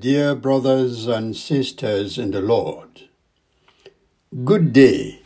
[0.00, 3.10] Dear brothers and sisters in the Lord,
[4.46, 5.20] good day.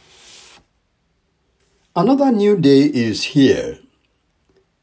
[1.94, 3.78] Another new day is here.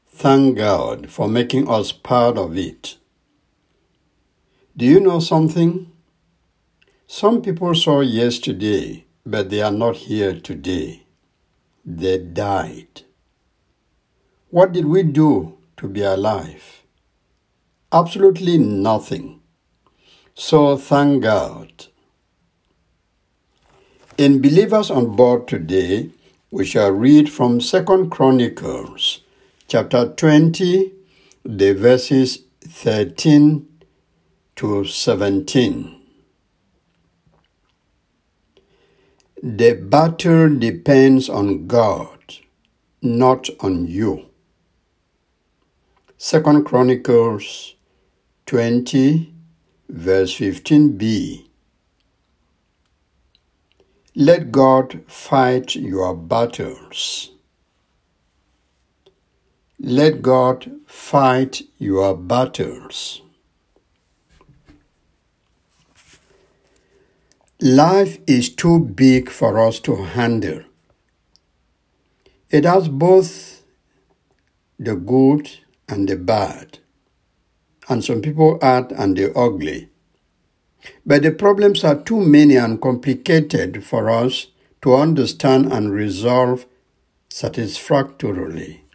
[0.07, 2.95] Thank God for making us part of it.
[4.77, 5.91] Do you know something?
[7.05, 11.03] Some people saw yesterday, but they are not here today.
[11.83, 13.01] They died.
[14.51, 16.83] What did we do to be alive?
[17.91, 19.40] Absolutely nothing.
[20.33, 21.87] So thank God.
[24.17, 26.09] In Believers on Board today,
[26.51, 29.21] we shall read from Second Chronicles
[29.67, 30.93] chapter 20,
[31.43, 33.67] the verses 13
[34.55, 36.01] to 17.
[39.43, 42.19] The battle depends on God,
[43.01, 44.27] not on you.
[46.17, 47.75] Second Chronicles
[48.45, 49.30] 20
[49.91, 51.49] Verse 15b
[54.15, 57.31] Let God fight your battles.
[59.77, 63.21] Let God fight your battles.
[67.59, 70.61] Life is too big for us to handle.
[72.49, 73.61] It has both
[74.79, 75.49] the good
[75.89, 76.79] and the bad
[77.91, 79.89] and some people add and the ugly.
[81.05, 84.47] But the problems are too many and complicated for us
[84.81, 86.65] to understand and resolve
[87.27, 88.85] satisfactorily.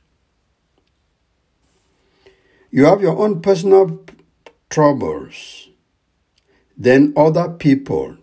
[2.70, 4.02] You have your own personal
[4.70, 5.68] troubles,
[6.74, 8.16] then other people,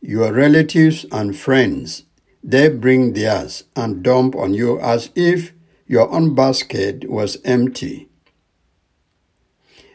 [0.00, 2.04] your relatives and friends,
[2.42, 5.52] they bring theirs and dump on you as if
[5.86, 8.08] your own basket was empty.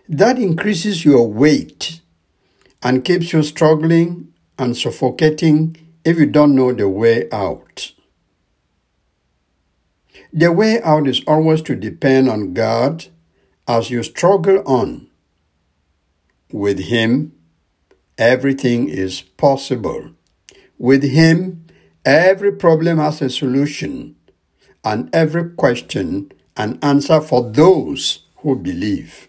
[0.10, 2.02] That increases your weight
[2.82, 5.76] and keeps you struggling and suffocating
[6.06, 7.92] if you don't know the way out.
[10.32, 13.08] The way out is always to depend on God
[13.68, 15.08] as you struggle on.
[16.54, 17.34] With Him,
[18.18, 20.12] everything is possible.
[20.78, 21.66] With Him,
[22.06, 24.16] every problem has a solution,
[24.86, 29.27] and every question an answer for those who believe.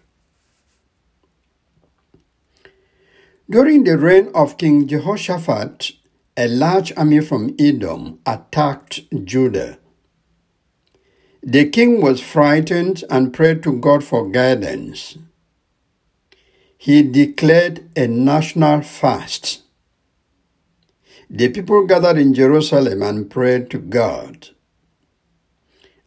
[3.51, 5.93] During the reign of King Jehoshaphat,
[6.37, 9.79] a large army from Edom attacked Judah.
[11.41, 15.17] The king was frightened and prayed to God for guidance.
[16.77, 19.63] He declared a national fast.
[21.27, 24.49] The people gathered in Jerusalem and prayed to God.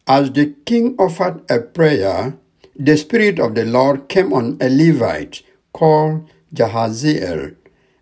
[0.07, 2.37] As the king offered a prayer,
[2.73, 5.43] the Spirit of the Lord came on a Levite
[5.73, 7.55] called Jahaziel,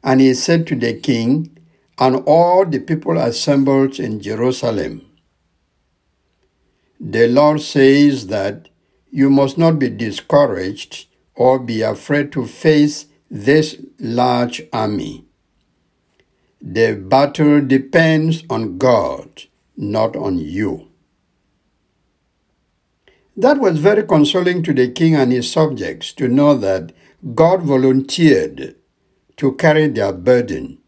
[0.04, 1.58] and he said to the king
[2.00, 5.06] and all the people assembled in Jerusalem,
[7.00, 8.70] The Lord says that
[9.12, 15.26] you must not be discouraged or be afraid to face this large army.
[16.62, 19.44] The battle depends on God,
[19.76, 20.88] not on you.
[23.36, 26.92] That was very consoling to the king and his subjects to know that
[27.24, 28.76] God volunteered
[29.38, 30.80] to carry their burden.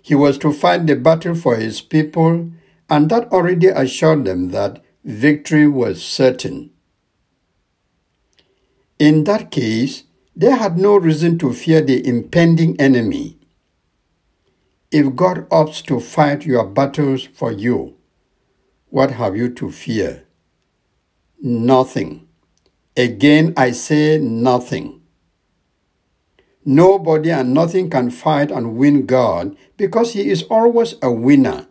[0.00, 2.50] He was to fight the battle for his people,
[2.88, 6.70] and that already assured them that victory was certain.
[8.98, 10.04] In that case,
[10.34, 13.38] they had no reason to fear the impending enemy.
[14.90, 17.96] If God opts to fight your battles for you,
[18.88, 20.24] what have you to fear?
[21.42, 22.27] Nothing.
[22.98, 25.02] Again, I say nothing.
[26.64, 31.68] Nobody and nothing can fight and win God because He is always a winner.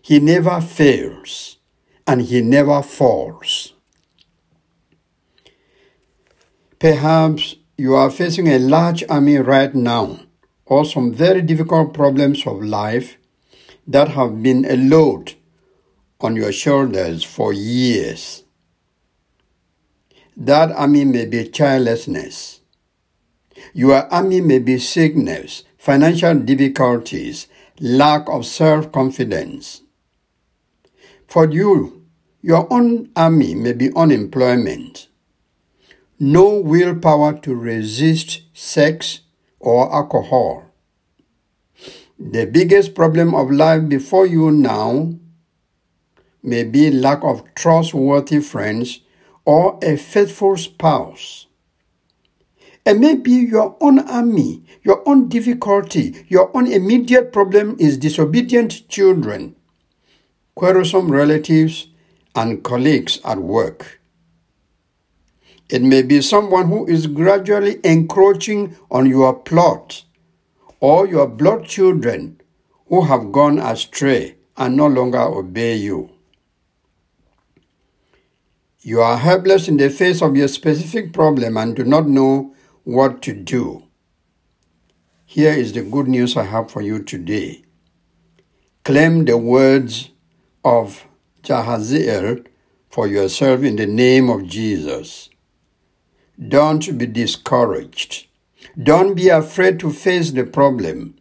[0.00, 1.58] He never fails
[2.06, 3.72] and He never falls.
[6.78, 10.20] Perhaps you are facing a large army right now
[10.64, 13.18] or some very difficult problems of life
[13.84, 15.34] that have been a load
[16.20, 18.43] on your shoulders for years.
[20.36, 22.60] That army may be childlessness.
[23.72, 27.46] Your army may be sickness, financial difficulties,
[27.80, 29.82] lack of self confidence.
[31.28, 32.04] For you,
[32.42, 35.08] your own army may be unemployment,
[36.18, 39.20] no willpower to resist sex
[39.60, 40.64] or alcohol.
[42.18, 45.14] The biggest problem of life before you now
[46.42, 49.00] may be lack of trustworthy friends
[49.44, 51.46] or a faithful spouse.
[52.86, 59.56] And maybe your own army, your own difficulty, your own immediate problem is disobedient children,
[60.54, 61.88] quarrelsome relatives,
[62.34, 64.00] and colleagues at work.
[65.70, 70.04] It may be someone who is gradually encroaching on your plot,
[70.80, 72.38] or your blood children
[72.88, 76.13] who have gone astray and no longer obey you.
[78.86, 83.22] You are helpless in the face of your specific problem and do not know what
[83.22, 83.84] to do.
[85.24, 87.62] Here is the good news I have for you today.
[88.84, 90.10] Claim the words
[90.62, 91.06] of
[91.42, 92.46] Jahaziel
[92.90, 95.30] for yourself in the name of Jesus.
[96.46, 98.26] Don't be discouraged.
[98.76, 101.16] Don't be afraid to face the problem.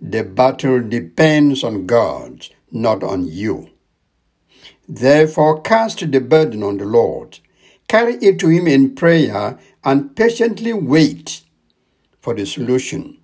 [0.00, 3.73] The battle depends on God, not on you.
[4.88, 7.40] Therefore, cast the burden on the Lord,
[7.88, 11.42] carry it to Him in prayer, and patiently wait
[12.20, 13.18] for the solution.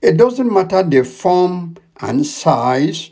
[0.00, 3.10] It doesn't matter the form and size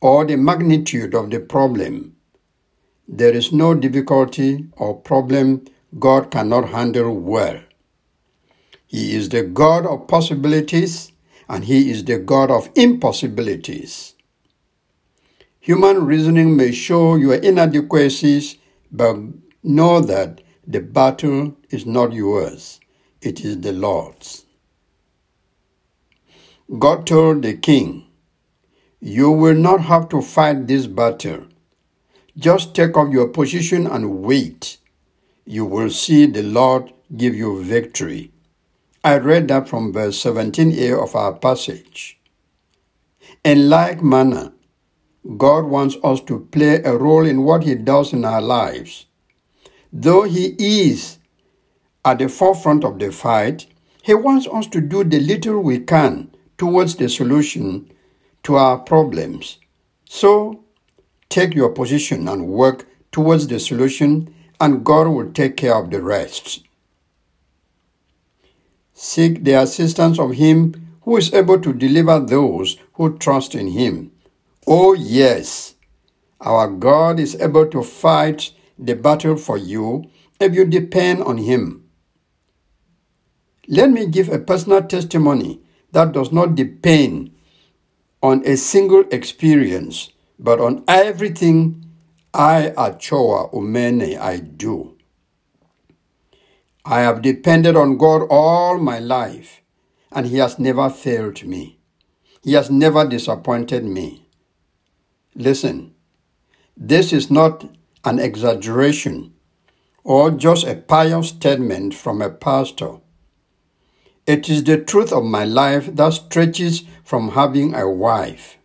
[0.00, 2.16] or the magnitude of the problem.
[3.08, 5.66] There is no difficulty or problem
[5.98, 7.60] God cannot handle well.
[8.86, 11.12] He is the God of possibilities
[11.48, 14.15] and He is the God of impossibilities.
[15.66, 18.56] Human reasoning may show your inadequacies,
[18.92, 19.16] but
[19.64, 22.78] know that the battle is not yours,
[23.20, 24.46] it is the Lord's.
[26.78, 28.06] God told the king,
[29.00, 31.46] You will not have to fight this battle.
[32.38, 34.78] Just take up your position and wait.
[35.44, 38.30] You will see the Lord give you victory.
[39.02, 42.20] I read that from verse 17a of our passage.
[43.42, 44.52] In like manner,
[45.36, 49.06] God wants us to play a role in what He does in our lives.
[49.92, 51.18] Though He is
[52.04, 53.66] at the forefront of the fight,
[54.02, 57.90] He wants us to do the little we can towards the solution
[58.44, 59.58] to our problems.
[60.08, 60.64] So,
[61.28, 66.00] take your position and work towards the solution, and God will take care of the
[66.00, 66.62] rest.
[68.94, 74.12] Seek the assistance of Him who is able to deliver those who trust in Him.
[74.66, 75.76] Oh, yes,
[76.40, 80.10] our God is able to fight the battle for you
[80.40, 81.84] if you depend on Him.
[83.68, 85.60] Let me give a personal testimony
[85.92, 87.30] that does not depend
[88.22, 91.84] on a single experience, but on everything
[92.34, 94.96] I, Achoa Umene, I do.
[96.84, 99.62] I have depended on God all my life,
[100.12, 101.78] and He has never failed me.
[102.42, 104.25] He has never disappointed me.
[105.38, 105.94] Listen,
[106.78, 107.68] this is not
[108.06, 109.34] an exaggeration
[110.02, 113.00] or just a pious statement from a pastor.
[114.26, 118.56] It is the truth of my life that stretches from having a wife,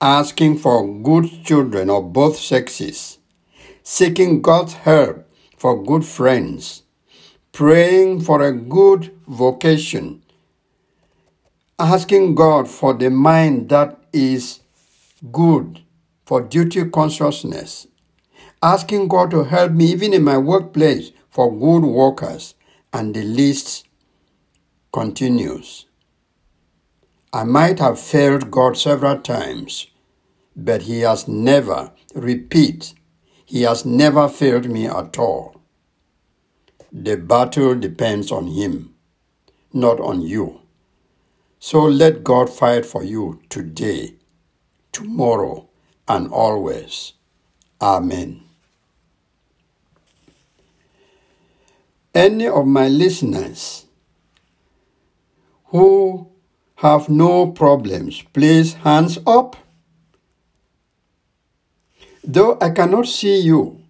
[0.00, 3.18] asking for good children of both sexes,
[3.82, 6.84] seeking God's help for good friends,
[7.50, 10.22] praying for a good vocation,
[11.80, 14.60] asking God for the mind that is
[15.32, 15.80] good
[16.26, 17.86] for duty consciousness,
[18.62, 22.54] asking God to help me even in my workplace for good workers,
[22.92, 23.86] and the list
[24.92, 25.86] continues.
[27.32, 29.88] I might have failed God several times,
[30.54, 32.94] but He has never, repeat,
[33.44, 35.60] He has never failed me at all.
[36.92, 38.94] The battle depends on Him,
[39.72, 40.60] not on you.
[41.58, 44.14] So let God fight for you today
[44.94, 45.68] tomorrow,
[46.08, 47.12] and always.
[47.82, 48.44] Amen.
[52.14, 53.86] Any of my listeners
[55.66, 56.28] who
[56.76, 59.56] have no problems, please hands up.
[62.22, 63.82] Though I cannot see you,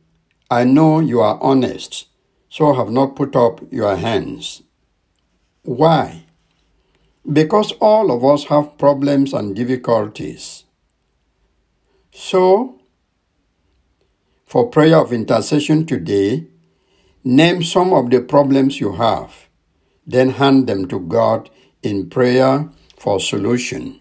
[0.50, 2.06] I know you are honest,
[2.49, 4.62] so have not put up your hands.
[5.62, 6.25] Why?
[7.30, 10.63] Because all of us have problems and difficulties.
[12.16, 12.78] So,
[14.47, 16.47] for prayer of intercession today,
[17.25, 19.49] name some of the problems you have,
[20.06, 21.50] then hand them to God
[21.83, 23.99] in prayer for solution.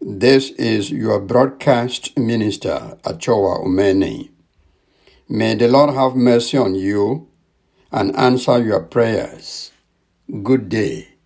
[0.00, 4.30] This is your broadcast minister, Achoa Umeni.
[5.28, 7.28] May the Lord have mercy on you
[7.90, 9.72] and answer your prayers.
[10.44, 11.17] Good day.